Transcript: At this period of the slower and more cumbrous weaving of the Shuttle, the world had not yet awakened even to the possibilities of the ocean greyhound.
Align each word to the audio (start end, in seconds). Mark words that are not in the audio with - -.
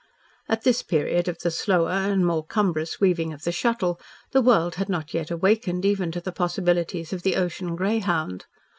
At 0.49 0.63
this 0.63 0.81
period 0.81 1.27
of 1.27 1.37
the 1.41 1.51
slower 1.51 1.91
and 1.91 2.25
more 2.25 2.43
cumbrous 2.43 2.99
weaving 2.99 3.31
of 3.33 3.43
the 3.43 3.51
Shuttle, 3.51 4.01
the 4.31 4.41
world 4.41 4.73
had 4.81 4.89
not 4.89 5.13
yet 5.13 5.29
awakened 5.29 5.85
even 5.85 6.11
to 6.13 6.19
the 6.19 6.31
possibilities 6.31 7.13
of 7.13 7.21
the 7.21 7.35
ocean 7.35 7.75
greyhound. 7.75 8.47